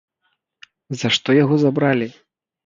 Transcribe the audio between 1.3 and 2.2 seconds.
яго забралі?